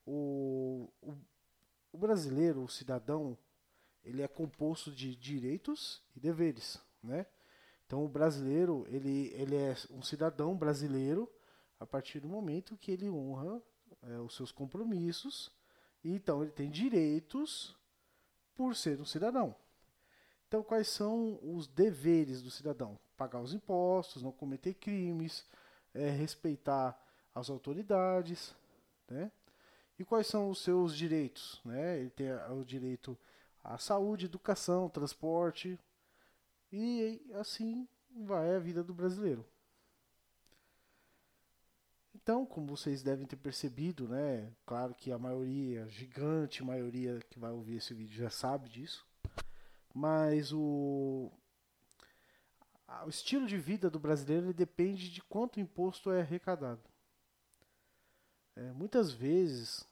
o, 0.05 0.89
o, 1.01 1.17
o 1.91 1.98
brasileiro, 1.98 2.63
o 2.63 2.70
cidadão, 2.70 3.38
ele 4.03 4.22
é 4.22 4.27
composto 4.27 4.91
de 4.91 5.15
direitos 5.15 6.01
e 6.15 6.20
deveres, 6.20 6.79
né? 7.01 7.25
Então 7.86 8.03
o 8.03 8.10
brasileiro, 8.10 8.86
ele, 8.89 9.32
ele 9.34 9.56
é 9.56 9.75
um 9.91 10.01
cidadão 10.01 10.56
brasileiro 10.56 11.32
a 11.79 11.86
partir 11.86 12.20
do 12.20 12.27
momento 12.27 12.77
que 12.77 12.91
ele 12.91 13.10
honra 13.10 13.62
é, 14.03 14.20
os 14.20 14.36
seus 14.36 14.51
compromissos 14.51 15.51
e 16.03 16.12
então 16.12 16.41
ele 16.41 16.51
tem 16.51 16.70
direitos 16.70 17.75
por 18.53 18.75
ser 18.75 19.00
um 19.00 19.06
cidadão. 19.06 19.56
Então 20.48 20.62
quais 20.63 20.89
são 20.89 21.39
os 21.41 21.65
deveres 21.67 22.41
do 22.41 22.51
cidadão? 22.51 23.00
Pagar 23.15 23.39
os 23.39 23.53
impostos, 23.53 24.22
não 24.22 24.32
cometer 24.32 24.74
crimes, 24.74 25.46
é, 25.94 26.10
respeitar 26.10 27.01
as 27.34 27.50
autoridades, 27.50 28.53
né? 29.08 29.32
E 29.97 30.05
quais 30.05 30.27
são 30.27 30.49
os 30.49 30.59
seus 30.59 30.95
direitos, 30.95 31.59
né? 31.65 31.99
Ele 31.99 32.09
tem 32.09 32.31
o 32.51 32.63
direito 32.63 33.17
à 33.63 33.77
saúde, 33.77 34.25
educação, 34.25 34.89
transporte 34.89 35.79
e 36.71 37.21
assim 37.35 37.87
vai 38.25 38.55
a 38.55 38.59
vida 38.59 38.83
do 38.83 38.93
brasileiro. 38.93 39.45
Então, 42.13 42.45
como 42.45 42.75
vocês 42.75 43.01
devem 43.01 43.25
ter 43.25 43.37
percebido, 43.37 44.07
né? 44.07 44.51
Claro 44.65 44.93
que 44.93 45.11
a 45.11 45.17
maioria, 45.17 45.87
gigante 45.87 46.63
maioria 46.63 47.19
que 47.29 47.39
vai 47.39 47.51
ouvir 47.51 47.77
esse 47.77 47.93
vídeo 47.93 48.17
já 48.17 48.29
sabe 48.29 48.67
disso. 48.67 49.05
Mas 49.93 50.51
o, 50.51 51.31
o 53.05 53.09
estilo 53.09 53.47
de 53.47 53.57
vida 53.57 53.89
do 53.89 53.99
brasileiro 53.99 54.53
depende 54.53 55.09
de 55.09 55.21
quanto 55.21 55.59
imposto 55.59 56.11
é 56.11 56.21
arrecadado. 56.21 56.81
É, 58.57 58.71
muitas 58.73 59.11
vezes, 59.11 59.87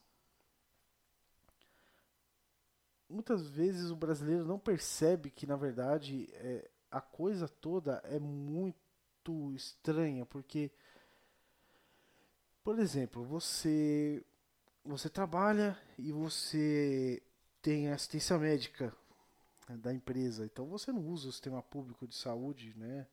muitas 3.08 3.48
vezes 3.48 3.92
o 3.92 3.96
brasileiro 3.96 4.44
não 4.44 4.58
percebe 4.58 5.30
que 5.30 5.46
na 5.46 5.54
verdade 5.54 6.28
é, 6.32 6.68
a 6.90 7.00
coisa 7.00 7.46
toda 7.48 8.02
é 8.02 8.18
muito 8.18 9.54
estranha, 9.54 10.26
porque, 10.26 10.72
por 12.64 12.80
exemplo, 12.80 13.24
você 13.24 14.24
você 14.84 15.08
trabalha 15.08 15.80
e 15.96 16.10
você 16.10 17.22
tem 17.62 17.88
assistência 17.88 18.36
médica 18.36 18.92
né, 19.68 19.76
da 19.76 19.94
empresa, 19.94 20.44
então 20.44 20.66
você 20.66 20.90
não 20.90 21.06
usa 21.06 21.28
o 21.28 21.32
sistema 21.32 21.62
público 21.62 22.06
de 22.08 22.16
saúde, 22.16 22.74
né? 22.76 23.06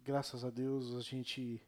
Graças 0.00 0.44
a 0.44 0.50
Deus 0.50 0.94
a 0.94 1.00
gente 1.00 1.62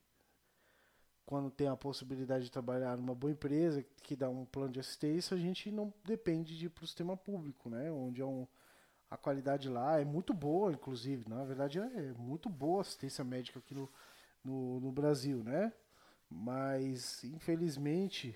quando 1.28 1.50
tem 1.50 1.68
a 1.68 1.76
possibilidade 1.76 2.44
de 2.44 2.50
trabalhar 2.50 2.96
numa 2.96 3.14
boa 3.14 3.30
empresa 3.30 3.84
que 4.02 4.16
dá 4.16 4.30
um 4.30 4.46
plano 4.46 4.72
de 4.72 4.80
assistência, 4.80 5.36
a 5.36 5.38
gente 5.38 5.70
não 5.70 5.92
depende 6.02 6.56
de 6.56 6.64
ir 6.64 6.68
para 6.70 6.84
o 6.84 6.86
sistema 6.86 7.18
público, 7.18 7.68
né? 7.68 7.92
Onde 7.92 8.22
é 8.22 8.24
um, 8.24 8.46
a 9.10 9.16
qualidade 9.18 9.68
lá 9.68 10.00
é 10.00 10.06
muito 10.06 10.32
boa, 10.32 10.72
inclusive. 10.72 11.28
Na 11.28 11.44
verdade, 11.44 11.78
é 11.78 12.14
muito 12.14 12.48
boa 12.48 12.78
a 12.78 12.80
assistência 12.80 13.22
médica 13.24 13.58
aqui 13.58 13.74
no, 13.74 13.92
no, 14.42 14.80
no 14.80 14.90
Brasil, 14.90 15.44
né? 15.44 15.70
Mas, 16.30 17.22
infelizmente, 17.24 18.34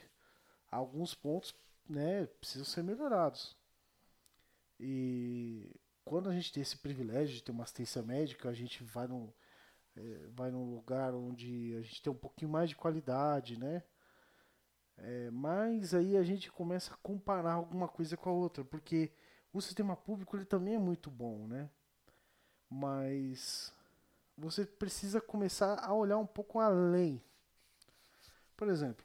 alguns 0.70 1.14
pontos 1.14 1.54
né, 1.88 2.26
precisam 2.26 2.66
ser 2.66 2.84
melhorados. 2.84 3.56
E 4.78 5.75
quando 6.04 6.28
a 6.28 6.34
gente 6.34 6.52
tem 6.52 6.62
esse 6.62 6.76
privilégio 6.76 7.37
de 7.37 7.42
ter 7.42 7.52
uma 7.52 7.64
assistência 7.64 8.02
médica, 8.02 8.50
a 8.50 8.54
gente 8.54 8.84
vai 8.84 9.06
no 9.06 9.32
é, 9.96 10.26
vai 10.30 10.50
num 10.50 10.75
lugar 10.75 11.14
onde 11.14 11.75
a 11.76 11.82
gente 11.82 12.02
tem 12.02 12.12
um 12.12 12.16
pouquinho 12.16 12.50
mais 12.50 12.68
de 12.70 12.76
qualidade, 12.76 13.58
né? 13.58 13.82
É, 14.96 15.30
mas 15.30 15.94
aí 15.94 16.16
a 16.16 16.22
gente 16.22 16.50
começa 16.50 16.94
a 16.94 16.96
comparar 16.99 17.54
alguma 17.54 17.88
coisa 17.88 18.16
com 18.16 18.30
a 18.30 18.32
outra, 18.32 18.64
porque 18.64 19.11
o 19.52 19.61
sistema 19.61 19.96
público 19.96 20.37
ele 20.37 20.44
também 20.44 20.75
é 20.75 20.78
muito 20.78 21.11
bom, 21.11 21.46
né? 21.46 21.70
Mas 22.68 23.72
você 24.37 24.64
precisa 24.64 25.20
começar 25.20 25.78
a 25.78 25.92
olhar 25.92 26.18
um 26.18 26.26
pouco 26.26 26.58
além. 26.58 27.22
Por 28.56 28.68
exemplo, 28.68 29.04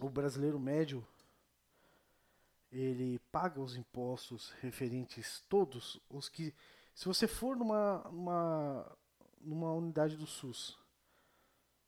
o 0.00 0.08
brasileiro 0.08 0.58
médio 0.58 1.06
ele 2.70 3.18
paga 3.32 3.60
os 3.60 3.76
impostos 3.76 4.50
referentes 4.60 5.42
todos 5.48 6.00
os 6.10 6.28
que 6.28 6.54
se 6.94 7.06
você 7.06 7.26
for 7.26 7.56
numa, 7.56 8.04
numa 8.10 8.98
numa 9.40 9.72
unidade 9.72 10.16
do 10.16 10.26
SUS. 10.26 10.78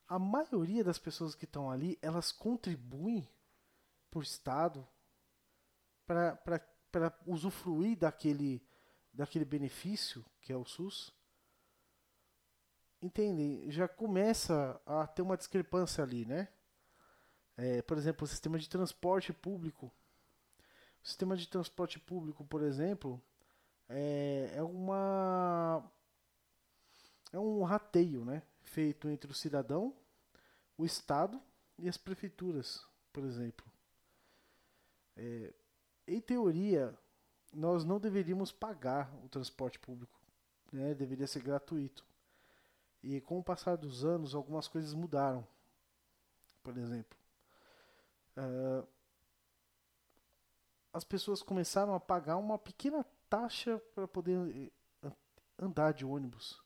a 0.08 0.18
maioria 0.18 0.82
das 0.82 0.98
pessoas 0.98 1.34
que 1.34 1.44
estão 1.44 1.70
ali, 1.70 1.98
elas 2.02 2.32
contribuem 2.32 3.28
para 4.10 4.18
o 4.18 4.22
Estado 4.22 4.86
para 6.04 7.16
usufruir 7.24 7.96
daquele, 7.96 8.60
daquele 9.12 9.44
benefício 9.44 10.24
que 10.40 10.52
é 10.52 10.56
o 10.56 10.64
SUS. 10.64 11.14
Entende? 13.00 13.70
Já 13.70 13.86
começa 13.86 14.80
a 14.84 15.06
ter 15.06 15.22
uma 15.22 15.36
discrepância 15.36 16.02
ali, 16.02 16.26
né? 16.26 16.48
É, 17.56 17.80
por 17.82 17.96
exemplo, 17.96 18.24
o 18.24 18.28
sistema 18.28 18.58
de 18.58 18.68
transporte 18.68 19.32
público. 19.32 19.92
O 21.02 21.06
sistema 21.06 21.36
de 21.36 21.46
transporte 21.46 21.98
público, 22.00 22.44
por 22.44 22.62
exemplo, 22.62 23.22
é, 23.88 24.52
é 24.54 24.62
uma 24.62 25.88
é 27.32 27.38
um 27.38 27.62
rateio, 27.62 28.24
né? 28.24 28.42
Feito 28.62 29.08
entre 29.08 29.30
o 29.30 29.34
cidadão, 29.34 29.94
o 30.76 30.84
Estado 30.84 31.40
e 31.78 31.88
as 31.88 31.96
prefeituras, 31.96 32.86
por 33.12 33.24
exemplo. 33.24 33.66
É, 35.16 35.52
em 36.06 36.20
teoria, 36.20 36.96
nós 37.52 37.84
não 37.84 37.98
deveríamos 37.98 38.52
pagar 38.52 39.12
o 39.24 39.28
transporte 39.28 39.78
público, 39.78 40.18
né? 40.72 40.94
Deveria 40.94 41.26
ser 41.26 41.42
gratuito. 41.42 42.04
E 43.02 43.20
com 43.20 43.38
o 43.38 43.44
passar 43.44 43.76
dos 43.76 44.04
anos, 44.04 44.34
algumas 44.34 44.68
coisas 44.68 44.92
mudaram. 44.92 45.46
Por 46.62 46.76
exemplo, 46.76 47.18
uh, 48.36 48.86
as 50.92 51.04
pessoas 51.04 51.42
começaram 51.42 51.94
a 51.94 52.00
pagar 52.00 52.36
uma 52.36 52.58
pequena 52.58 53.04
taxa 53.28 53.80
para 53.94 54.06
poder 54.06 54.70
eh, 55.02 55.12
andar 55.58 55.92
de 55.94 56.04
ônibus. 56.04 56.60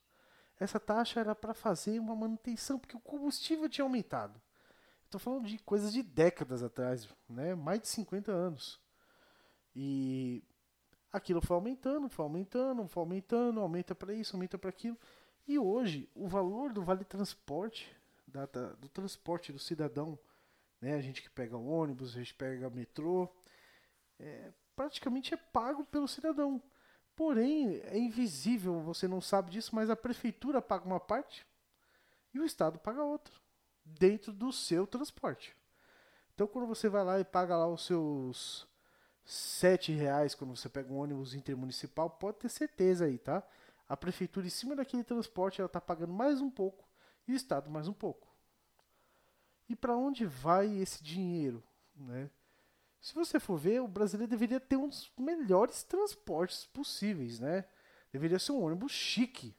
Essa 0.59 0.79
taxa 0.79 1.19
era 1.19 1.35
para 1.35 1.53
fazer 1.53 1.99
uma 1.99 2.15
manutenção, 2.15 2.79
porque 2.79 2.95
o 2.95 3.01
combustível 3.01 3.67
tinha 3.67 3.83
aumentado. 3.83 4.41
Estou 5.03 5.19
falando 5.19 5.47
de 5.47 5.57
coisas 5.59 5.93
de 5.93 6.01
décadas 6.01 6.63
atrás, 6.63 7.07
né? 7.29 7.55
mais 7.55 7.81
de 7.81 7.87
50 7.87 8.31
anos. 8.31 8.79
E 9.75 10.43
aquilo 11.11 11.41
foi 11.41 11.55
aumentando, 11.55 12.09
foi 12.09 12.23
aumentando, 12.23 12.87
foi 12.87 13.01
aumentando, 13.01 13.59
aumenta 13.59 13.93
para 13.93 14.13
isso, 14.13 14.35
aumenta 14.35 14.57
para 14.57 14.69
aquilo. 14.69 14.97
E 15.47 15.59
hoje, 15.59 16.09
o 16.15 16.27
valor 16.27 16.73
do 16.73 16.81
vale 16.81 17.03
transporte, 17.03 17.95
da, 18.25 18.45
da, 18.45 18.73
do 18.73 18.89
transporte 18.89 19.53
do 19.53 19.59
cidadão, 19.59 20.17
né? 20.81 20.95
a 20.95 21.01
gente 21.01 21.21
que 21.21 21.29
pega 21.29 21.55
ônibus, 21.55 22.15
a 22.15 22.19
gente 22.19 22.33
pega 22.33 22.69
metrô, 22.69 23.29
é, 24.19 24.51
praticamente 24.75 25.33
é 25.33 25.37
pago 25.37 25.85
pelo 25.85 26.07
cidadão. 26.07 26.61
Porém, 27.15 27.81
é 27.85 27.97
invisível, 27.97 28.81
você 28.81 29.07
não 29.07 29.21
sabe 29.21 29.51
disso, 29.51 29.73
mas 29.73 29.89
a 29.89 29.95
prefeitura 29.95 30.61
paga 30.61 30.85
uma 30.85 30.99
parte 30.99 31.45
e 32.33 32.39
o 32.39 32.45
Estado 32.45 32.77
paga 32.77 33.03
outra, 33.03 33.33
dentro 33.85 34.33
do 34.33 34.51
seu 34.51 34.85
transporte. 34.85 35.55
Então, 36.33 36.47
quando 36.47 36.67
você 36.67 36.89
vai 36.89 37.03
lá 37.03 37.19
e 37.19 37.23
paga 37.23 37.55
lá 37.55 37.67
os 37.67 37.85
seus 37.85 38.67
sete 39.23 39.91
reais 39.91 40.35
quando 40.35 40.55
você 40.55 40.69
pega 40.69 40.91
um 40.93 40.97
ônibus 40.97 41.33
intermunicipal, 41.33 42.09
pode 42.09 42.37
ter 42.37 42.49
certeza 42.49 43.05
aí, 43.05 43.17
tá? 43.17 43.41
A 43.87 43.95
prefeitura, 43.95 44.45
em 44.45 44.49
cima 44.49 44.75
daquele 44.75 45.03
transporte, 45.03 45.61
ela 45.61 45.67
está 45.67 45.79
pagando 45.79 46.13
mais 46.13 46.41
um 46.41 46.49
pouco 46.49 46.85
e 47.27 47.31
o 47.33 47.35
Estado 47.35 47.69
mais 47.69 47.87
um 47.87 47.93
pouco. 47.93 48.27
E 49.69 49.75
para 49.75 49.95
onde 49.95 50.25
vai 50.25 50.67
esse 50.77 51.03
dinheiro, 51.03 51.63
né? 51.95 52.29
Se 53.05 53.13
você 53.13 53.39
for 53.39 53.55
ver, 53.55 53.83
o 53.83 53.87
brasileiro 53.87 54.31
deveria 54.31 54.59
ter 54.59 54.77
um 54.77 54.89
dos 54.89 55.11
melhores 55.15 55.83
transportes 55.83 56.65
possíveis, 56.65 57.39
né? 57.39 57.63
Deveria 58.11 58.39
ser 58.39 58.51
um 58.51 58.63
ônibus 58.63 58.93
chique. 58.93 59.55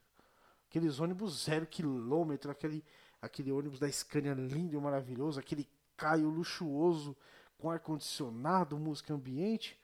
Aqueles 0.68 0.98
ônibus 0.98 1.44
zero 1.44 1.64
quilômetro, 1.64 2.50
aquele, 2.50 2.84
aquele 3.22 3.52
ônibus 3.52 3.78
da 3.78 3.88
Scania 3.88 4.34
lindo 4.34 4.74
e 4.74 4.80
maravilhoso, 4.80 5.38
aquele 5.38 5.68
caio 5.96 6.28
luxuoso 6.28 7.16
com 7.56 7.70
ar-condicionado, 7.70 8.76
música 8.80 9.14
ambiente. 9.14 9.80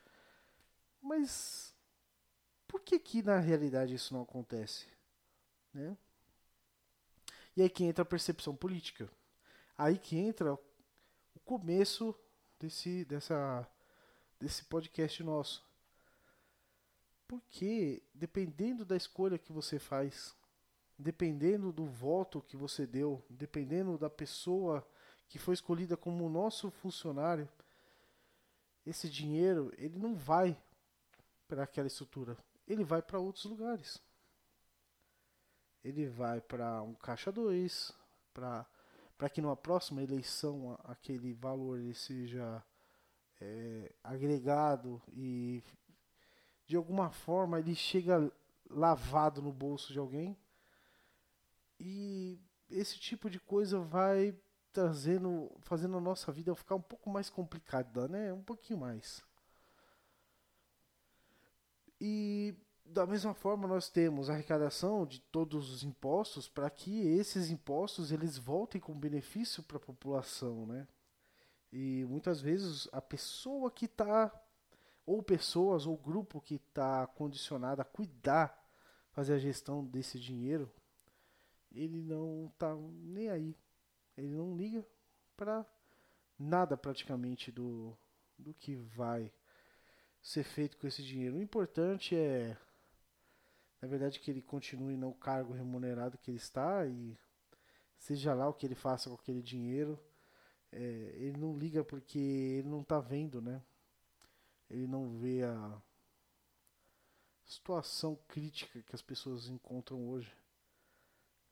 Mas 1.00 1.72
por 2.66 2.80
que 2.80 2.98
que 2.98 3.22
na 3.22 3.38
realidade 3.38 3.94
isso 3.94 4.12
não 4.12 4.22
acontece? 4.22 4.88
Né? 5.72 5.96
E 7.56 7.62
aí 7.62 7.70
que 7.70 7.84
entra 7.84 8.02
a 8.02 8.04
percepção 8.04 8.56
política. 8.56 9.08
Aí 9.78 9.98
que 9.98 10.18
entra 10.18 10.52
o 10.52 11.40
começo 11.44 12.12
desse, 12.62 13.04
dessa, 13.04 13.68
desse 14.38 14.64
podcast 14.64 15.20
nosso. 15.24 15.64
Porque, 17.26 18.02
dependendo 18.14 18.84
da 18.84 18.96
escolha 18.96 19.36
que 19.38 19.52
você 19.52 19.80
faz, 19.80 20.36
dependendo 20.96 21.72
do 21.72 21.84
voto 21.84 22.40
que 22.40 22.56
você 22.56 22.86
deu, 22.86 23.24
dependendo 23.28 23.98
da 23.98 24.08
pessoa 24.08 24.86
que 25.28 25.38
foi 25.38 25.54
escolhida 25.54 25.96
como 25.96 26.28
nosso 26.28 26.70
funcionário, 26.70 27.48
esse 28.86 29.10
dinheiro 29.10 29.72
ele 29.76 29.98
não 29.98 30.14
vai 30.14 30.56
para 31.48 31.64
aquela 31.64 31.88
estrutura, 31.88 32.36
ele 32.66 32.84
vai 32.84 33.02
para 33.02 33.18
outros 33.18 33.44
lugares. 33.46 34.00
Ele 35.82 36.06
vai 36.06 36.40
para 36.40 36.80
um 36.82 36.94
caixa 36.94 37.32
2, 37.32 37.92
para 38.32 38.64
para 39.22 39.30
que 39.30 39.40
numa 39.40 39.54
próxima 39.54 40.02
eleição 40.02 40.76
aquele 40.82 41.32
valor 41.32 41.78
ele 41.78 41.94
seja 41.94 42.60
é, 43.40 43.94
agregado 44.02 45.00
e 45.12 45.62
de 46.66 46.74
alguma 46.74 47.08
forma 47.08 47.60
ele 47.60 47.72
chega 47.72 48.32
lavado 48.68 49.40
no 49.40 49.52
bolso 49.52 49.92
de 49.92 49.98
alguém 50.00 50.36
e 51.78 52.36
esse 52.68 52.98
tipo 52.98 53.30
de 53.30 53.38
coisa 53.38 53.78
vai 53.78 54.36
trazendo, 54.72 55.56
fazendo 55.60 55.98
a 55.98 56.00
nossa 56.00 56.32
vida 56.32 56.52
ficar 56.56 56.74
um 56.74 56.82
pouco 56.82 57.08
mais 57.08 57.30
complicada, 57.30 58.08
né? 58.08 58.32
Um 58.32 58.42
pouquinho 58.42 58.80
mais. 58.80 59.22
E 62.00 62.56
da 62.92 63.06
mesma 63.06 63.32
forma 63.32 63.66
nós 63.66 63.88
temos 63.88 64.28
a 64.28 64.34
arrecadação 64.34 65.06
de 65.06 65.20
todos 65.20 65.70
os 65.70 65.82
impostos 65.82 66.48
para 66.48 66.68
que 66.68 67.00
esses 67.00 67.50
impostos 67.50 68.12
eles 68.12 68.36
voltem 68.36 68.80
com 68.80 68.98
benefício 68.98 69.62
para 69.62 69.78
a 69.78 69.80
população, 69.80 70.66
né? 70.66 70.86
E 71.72 72.04
muitas 72.04 72.40
vezes 72.40 72.86
a 72.92 73.00
pessoa 73.00 73.70
que 73.70 73.86
está 73.86 74.30
ou 75.06 75.22
pessoas 75.22 75.86
ou 75.86 75.96
grupo 75.96 76.40
que 76.40 76.56
está 76.56 77.06
condicionado 77.06 77.80
a 77.80 77.84
cuidar, 77.84 78.62
fazer 79.10 79.34
a 79.34 79.38
gestão 79.38 79.84
desse 79.84 80.20
dinheiro, 80.20 80.70
ele 81.72 82.02
não 82.02 82.50
está 82.52 82.76
nem 82.76 83.30
aí. 83.30 83.56
Ele 84.16 84.28
não 84.28 84.54
liga 84.54 84.86
para 85.34 85.66
nada 86.38 86.76
praticamente 86.76 87.50
do, 87.50 87.96
do 88.38 88.52
que 88.52 88.76
vai 88.76 89.32
ser 90.20 90.44
feito 90.44 90.76
com 90.76 90.86
esse 90.86 91.02
dinheiro. 91.02 91.36
O 91.36 91.42
importante 91.42 92.14
é 92.14 92.56
na 93.82 93.88
verdade 93.88 94.20
que 94.20 94.30
ele 94.30 94.40
continue 94.40 94.96
no 94.96 95.12
cargo 95.12 95.52
remunerado 95.52 96.16
que 96.16 96.30
ele 96.30 96.38
está 96.38 96.86
e 96.86 97.18
seja 97.98 98.32
lá 98.32 98.48
o 98.48 98.54
que 98.54 98.64
ele 98.64 98.76
faça 98.76 99.10
com 99.10 99.16
aquele 99.16 99.42
dinheiro, 99.42 99.98
é, 100.70 100.78
ele 101.16 101.36
não 101.36 101.58
liga 101.58 101.82
porque 101.82 102.18
ele 102.18 102.68
não 102.68 102.82
está 102.82 103.00
vendo, 103.00 103.42
né? 103.42 103.60
Ele 104.70 104.86
não 104.86 105.18
vê 105.18 105.42
a 105.42 105.82
situação 107.44 108.16
crítica 108.28 108.80
que 108.82 108.94
as 108.94 109.02
pessoas 109.02 109.48
encontram 109.48 110.08
hoje 110.08 110.32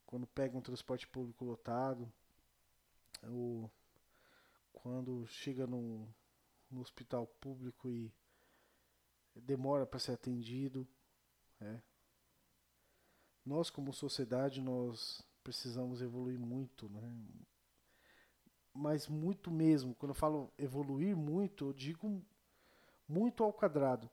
quando 0.06 0.26
pegam 0.28 0.60
um 0.60 0.62
transporte 0.62 1.08
público 1.08 1.44
lotado 1.44 2.10
ou 3.24 3.68
quando 4.72 5.26
chega 5.26 5.66
no 5.66 6.08
hospital 6.76 7.26
público 7.26 7.90
e 7.90 8.12
demora 9.34 9.84
para 9.84 9.98
ser 9.98 10.12
atendido, 10.12 10.86
né? 11.58 11.82
Nós 13.44 13.70
como 13.70 13.92
sociedade 13.92 14.60
nós 14.60 15.22
precisamos 15.42 16.02
evoluir 16.02 16.38
muito, 16.38 16.88
né? 16.88 17.16
Mas 18.72 19.08
muito 19.08 19.50
mesmo. 19.50 19.94
Quando 19.94 20.10
eu 20.10 20.14
falo 20.14 20.52
evoluir 20.58 21.16
muito, 21.16 21.66
eu 21.66 21.72
digo 21.72 22.24
muito 23.08 23.42
ao 23.42 23.52
quadrado, 23.52 24.08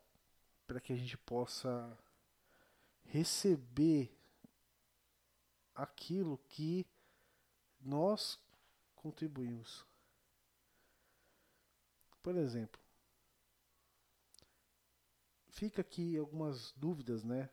para 0.65 0.79
que 0.79 0.91
a 0.91 0.95
gente 0.95 1.17
possa 1.17 1.97
receber 3.05 4.11
aquilo 5.75 6.37
que 6.49 6.85
nós 7.79 8.39
contribuímos. 8.95 9.85
Por 12.23 12.35
exemplo, 12.35 12.81
fica 15.49 15.81
aqui 15.81 16.17
algumas 16.17 16.71
dúvidas, 16.73 17.23
né? 17.23 17.49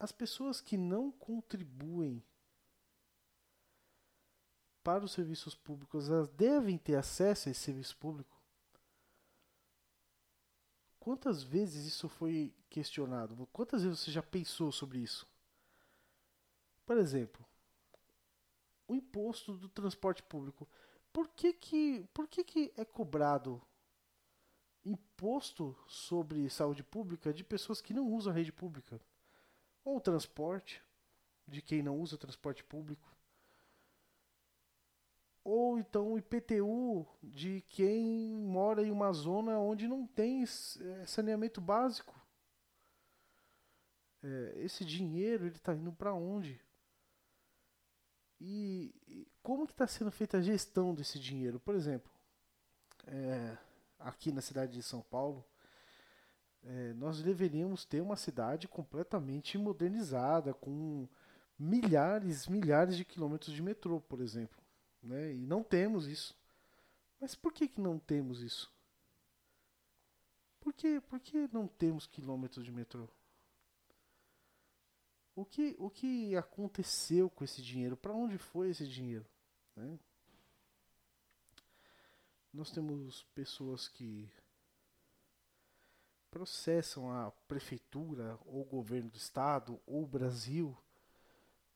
As 0.00 0.10
pessoas 0.10 0.62
que 0.62 0.78
não 0.78 1.12
contribuem 1.12 2.24
para 4.82 5.04
os 5.04 5.12
serviços 5.12 5.54
públicos, 5.54 6.08
elas 6.08 6.28
devem 6.30 6.78
ter 6.78 6.94
acesso 6.94 7.48
a 7.48 7.52
esse 7.52 7.60
serviço 7.60 7.98
público? 7.98 8.40
Quantas 10.98 11.42
vezes 11.42 11.84
isso 11.84 12.08
foi 12.08 12.54
questionado? 12.70 13.46
Quantas 13.52 13.82
vezes 13.82 14.00
você 14.00 14.10
já 14.10 14.22
pensou 14.22 14.72
sobre 14.72 15.00
isso? 15.00 15.28
Por 16.86 16.96
exemplo, 16.96 17.44
o 18.88 18.94
imposto 18.94 19.52
do 19.54 19.68
transporte 19.68 20.22
público. 20.22 20.66
Por 21.12 21.28
que 21.28 21.52
que, 21.52 22.08
por 22.14 22.26
que, 22.26 22.42
que 22.42 22.72
é 22.74 22.84
cobrado 22.86 23.60
imposto 24.82 25.76
sobre 25.86 26.48
saúde 26.48 26.82
pública 26.82 27.34
de 27.34 27.44
pessoas 27.44 27.82
que 27.82 27.92
não 27.92 28.10
usam 28.10 28.32
a 28.32 28.36
rede 28.36 28.50
pública? 28.50 29.00
Ou 29.84 30.00
transporte 30.00 30.82
de 31.46 31.60
quem 31.62 31.82
não 31.82 31.98
usa 31.98 32.18
transporte 32.18 32.62
público? 32.64 33.08
Ou 35.42 35.78
então 35.78 36.12
o 36.12 36.18
IPTU 36.18 37.06
de 37.22 37.62
quem 37.62 38.34
mora 38.34 38.82
em 38.82 38.90
uma 38.90 39.12
zona 39.12 39.58
onde 39.58 39.88
não 39.88 40.06
tem 40.06 40.42
eh, 40.44 41.06
saneamento 41.06 41.60
básico? 41.60 42.14
É, 44.22 44.52
esse 44.56 44.84
dinheiro 44.84 45.46
ele 45.46 45.56
está 45.56 45.74
indo 45.74 45.92
para 45.92 46.12
onde? 46.12 46.60
E, 48.40 49.26
como 49.42 49.66
que 49.66 49.72
está 49.72 49.86
sendo 49.86 50.10
feita 50.10 50.38
a 50.38 50.42
gestão 50.42 50.94
desse 50.94 51.18
dinheiro? 51.18 51.58
Por 51.60 51.74
exemplo, 51.74 52.10
é, 53.06 53.56
aqui 53.98 54.32
na 54.32 54.40
cidade 54.40 54.72
de 54.72 54.82
São 54.82 55.02
Paulo, 55.02 55.44
é, 56.62 56.92
nós 56.94 57.22
deveríamos 57.22 57.84
ter 57.84 58.00
uma 58.00 58.16
cidade 58.16 58.68
completamente 58.68 59.56
modernizada, 59.56 60.52
com 60.52 61.08
milhares, 61.58 62.46
milhares 62.46 62.96
de 62.96 63.04
quilômetros 63.04 63.54
de 63.54 63.62
metrô, 63.62 64.00
por 64.00 64.20
exemplo. 64.20 64.58
Né? 65.02 65.34
E 65.34 65.46
não 65.46 65.62
temos 65.62 66.06
isso. 66.06 66.38
Mas 67.20 67.34
por 67.34 67.52
que, 67.52 67.68
que 67.68 67.80
não 67.80 67.98
temos 67.98 68.42
isso? 68.42 68.72
Por 70.60 70.72
que, 70.72 71.00
por 71.00 71.18
que 71.20 71.48
não 71.52 71.66
temos 71.66 72.06
quilômetros 72.06 72.64
de 72.64 72.70
metrô? 72.70 73.08
O 75.34 75.44
que, 75.44 75.74
o 75.78 75.88
que 75.88 76.36
aconteceu 76.36 77.30
com 77.30 77.44
esse 77.44 77.62
dinheiro? 77.62 77.96
Para 77.96 78.12
onde 78.12 78.36
foi 78.36 78.70
esse 78.70 78.86
dinheiro? 78.86 79.24
Né? 79.74 79.98
Nós 82.52 82.70
temos 82.70 83.22
pessoas 83.34 83.88
que 83.88 84.30
processam 86.30 87.10
a 87.10 87.30
prefeitura, 87.48 88.38
ou 88.46 88.62
o 88.62 88.64
governo 88.64 89.10
do 89.10 89.16
estado, 89.16 89.80
ou 89.86 90.02
o 90.04 90.06
Brasil, 90.06 90.76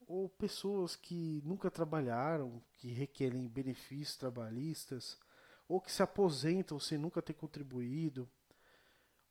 ou 0.06 0.28
pessoas 0.28 0.96
que 0.96 1.42
nunca 1.44 1.70
trabalharam, 1.70 2.62
que 2.74 2.88
requerem 2.88 3.48
benefícios 3.48 4.16
trabalhistas, 4.16 5.18
ou 5.66 5.80
que 5.80 5.90
se 5.90 6.02
aposentam 6.02 6.78
sem 6.78 6.98
nunca 6.98 7.22
ter 7.22 7.34
contribuído, 7.34 8.28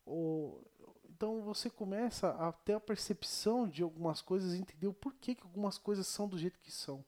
ou 0.05 0.61
então 1.09 1.41
você 1.41 1.69
começa 1.69 2.29
a 2.31 2.51
ter 2.51 2.73
a 2.73 2.79
percepção 2.79 3.67
de 3.67 3.83
algumas 3.83 4.21
coisas 4.21 4.53
entender 4.53 4.87
o 4.87 4.93
porquê 4.93 5.35
que 5.35 5.43
algumas 5.43 5.77
coisas 5.77 6.07
são 6.07 6.27
do 6.27 6.37
jeito 6.37 6.59
que 6.59 6.71
são, 6.71 7.05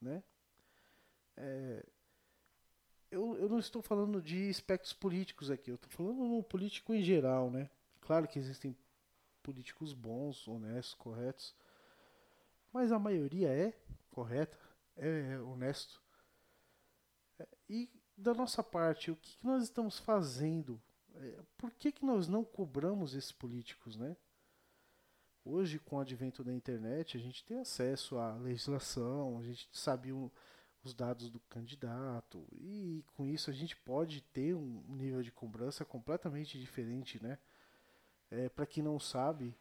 né? 0.00 0.22
É, 1.36 1.86
eu, 3.12 3.36
eu 3.36 3.48
não 3.48 3.58
estou 3.58 3.82
falando 3.82 4.22
de 4.22 4.48
aspectos 4.48 4.94
políticos 4.94 5.50
aqui, 5.50 5.70
eu 5.70 5.74
estou 5.74 5.90
falando 5.90 6.24
no 6.24 6.42
político 6.42 6.94
em 6.94 7.02
geral, 7.02 7.50
né? 7.50 7.68
Claro 8.00 8.26
que 8.26 8.38
existem 8.38 8.74
políticos 9.42 9.92
bons, 9.92 10.48
honestos, 10.48 10.94
corretos, 10.94 11.54
mas 12.72 12.90
a 12.90 12.98
maioria 12.98 13.48
é 13.48 13.74
correta, 14.10 14.58
é 14.96 15.38
honesto. 15.40 16.02
É, 17.38 17.46
e 17.68 17.90
da 18.16 18.32
nossa 18.32 18.62
parte, 18.62 19.10
o 19.10 19.16
que, 19.16 19.36
nós 19.42 19.62
estamos 19.64 19.98
fazendo 19.98 20.80
é, 21.14 21.38
por 21.58 21.70
que, 21.72 21.92
que 21.92 22.06
nós 22.06 22.26
não 22.28 22.42
cobramos 22.42 23.14
esses 23.14 23.32
políticos, 23.32 23.94
né? 23.94 24.16
Hoje, 25.44 25.78
com 25.78 25.96
o 25.96 26.00
advento 26.00 26.42
da 26.42 26.52
internet, 26.52 27.16
a 27.16 27.20
gente 27.20 27.44
tem 27.44 27.58
acesso 27.58 28.16
à 28.16 28.36
legislação, 28.36 29.38
a 29.38 29.42
gente 29.42 29.68
sabe 29.72 30.12
um, 30.12 30.30
os 30.82 30.94
dados 30.94 31.30
do 31.30 31.38
candidato, 31.40 32.44
e 32.52 33.04
com 33.14 33.24
isso 33.24 33.50
a 33.50 33.52
gente 33.52 33.76
pode 33.76 34.20
ter 34.20 34.54
um 34.54 34.82
nível 34.88 35.22
de 35.22 35.30
cobrança 35.30 35.84
completamente 35.84 36.58
diferente, 36.58 37.22
né? 37.22 37.38
É, 38.30 38.48
Para 38.48 38.66
quem 38.66 38.82
não 38.82 38.98
sabe, 38.98 39.54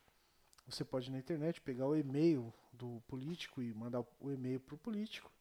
você 0.66 0.84
pode 0.84 1.12
na 1.12 1.20
internet 1.20 1.62
pegar 1.62 1.86
o 1.86 1.96
e-mail 1.96 2.52
do 2.74 3.02
político 3.08 3.62
e 3.62 3.74
mandar 3.74 4.04
o 4.20 4.32
e-mail 4.32 4.60
para 4.60 4.76
o 4.76 4.78
político, 4.78 5.32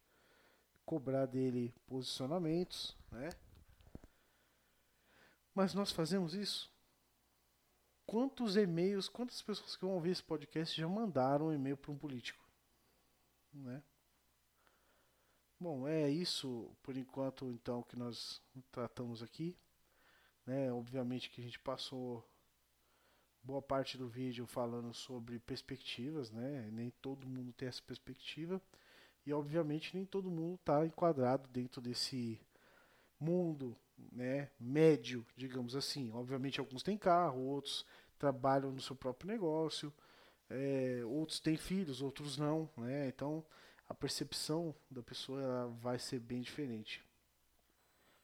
cobrar 0.85 1.27
dele 1.27 1.75
posicionamentos, 1.87 2.97
né? 3.11 3.31
Mas 5.55 5.75
nós 5.75 5.91
fazemos 5.91 6.35
isso? 6.35 6.71
Quantos 8.07 8.57
e-mails, 8.57 9.09
quantas 9.09 9.41
pessoas 9.41 9.77
que 9.77 9.85
vão 9.85 9.95
ouvir 9.95 10.11
esse 10.11 10.23
podcast 10.23 10.79
já 10.79 10.89
mandaram 10.89 11.47
um 11.47 11.53
e-mail 11.53 11.77
para 11.77 11.93
um 11.93 11.97
político? 11.97 12.45
Né? 13.53 13.83
Bom, 15.63 15.87
é 15.87 16.09
isso 16.09 16.75
por 16.83 16.97
enquanto 16.97 17.53
então 17.53 17.83
que 17.83 17.95
nós 17.95 18.41
tratamos 18.73 19.23
aqui. 19.23 19.55
Né? 20.47 20.73
Obviamente 20.73 21.29
que 21.29 21.43
a 21.43 21.45
gente 21.45 21.59
passou 21.59 22.27
boa 23.43 23.61
parte 23.61 23.99
do 23.99 24.09
vídeo 24.09 24.47
falando 24.47 24.95
sobre 24.95 25.39
perspectivas, 25.39 26.31
né? 26.31 26.71
Nem 26.73 26.89
todo 27.03 27.29
mundo 27.29 27.53
tem 27.53 27.69
essa 27.69 27.83
perspectiva. 27.83 28.59
E 29.27 29.35
obviamente 29.35 29.95
nem 29.95 30.07
todo 30.07 30.31
mundo 30.31 30.55
está 30.55 30.87
enquadrado 30.87 31.47
dentro 31.49 31.83
desse 31.83 32.41
mundo 33.19 33.77
né, 34.13 34.51
médio, 34.59 35.27
digamos 35.37 35.77
assim. 35.77 36.11
Obviamente 36.13 36.59
alguns 36.59 36.83
têm 36.83 36.97
carro, 36.97 37.43
outros 37.43 37.85
trabalham 38.19 38.73
no 38.73 38.81
seu 38.81 38.97
próprio 38.97 39.31
negócio, 39.31 39.93
é, 40.49 41.03
outros 41.05 41.39
têm 41.39 41.59
filhos, 41.59 42.01
outros 42.01 42.39
não, 42.39 42.67
né? 42.79 43.09
Então 43.09 43.45
a 43.91 43.95
percepção 43.95 44.73
da 44.89 45.03
pessoa 45.03 45.67
vai 45.83 45.99
ser 45.99 46.21
bem 46.21 46.41
diferente. 46.41 47.05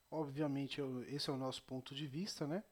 Obviamente 0.08 0.80
esse 1.08 1.28
é 1.28 1.32
o 1.32 1.36
nosso 1.36 1.60
ponto 1.64 1.92
de 1.92 2.06
vista, 2.06 2.46
né? 2.46 2.62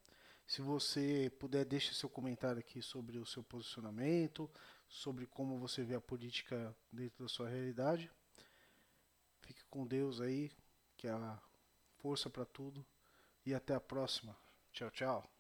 Se 0.46 0.62
você 0.62 1.28
puder, 1.40 1.64
deixe 1.64 1.92
seu 1.92 2.09
comentário 2.09 2.61
aqui 2.61 2.80
sobre 2.80 3.18
o 3.18 3.26
seu 3.26 3.42
posicionamento, 3.42 4.48
sobre 4.87 5.26
como 5.26 5.59
você 5.59 5.83
vê 5.83 5.96
a 5.96 6.00
política 6.00 6.72
dentro 6.92 7.24
da 7.24 7.28
sua 7.28 7.48
realidade. 7.48 8.09
Fique 9.40 9.64
com 9.64 9.85
Deus 9.85 10.20
aí, 10.20 10.52
que 10.96 11.09
é 11.09 11.11
a 11.11 11.42
força 11.96 12.30
para 12.30 12.44
tudo 12.44 12.87
e 13.44 13.52
até 13.52 13.74
a 13.74 13.80
próxima. 13.80 14.37
Tchau, 14.70 14.90
tchau. 14.92 15.34